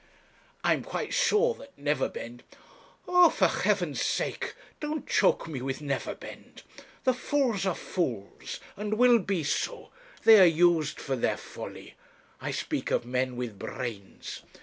'I 0.63 0.73
am 0.73 0.83
quite 0.83 1.13
sure 1.13 1.53
that 1.53 1.77
Neverbend' 1.77 2.41
'Oh! 3.07 3.29
for 3.29 3.45
Heaven's 3.47 4.01
sake 4.01 4.55
don't 4.79 5.05
choke 5.07 5.47
me 5.47 5.61
with 5.61 5.79
Neverbend; 5.79 6.63
the 7.03 7.13
fools 7.13 7.67
are 7.67 7.75
fools, 7.75 8.59
and 8.75 8.95
will 8.95 9.19
be 9.19 9.43
so; 9.43 9.91
they 10.23 10.39
are 10.39 10.43
used 10.43 10.99
for 10.99 11.15
their 11.15 11.37
folly. 11.37 11.93
I 12.41 12.49
speak 12.49 12.89
of 12.89 13.05
men 13.05 13.35
with 13.35 13.59
brains. 13.59 14.41